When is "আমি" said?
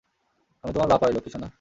0.63-0.71